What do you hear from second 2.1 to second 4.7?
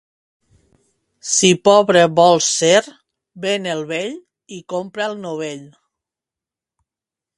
vols ser, ven el vell i